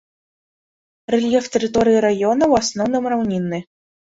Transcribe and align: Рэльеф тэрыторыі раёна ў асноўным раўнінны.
Рэльеф 1.15 1.45
тэрыторыі 1.55 1.99
раёна 2.07 2.43
ў 2.49 2.53
асноўным 2.65 3.03
раўнінны. 3.15 3.57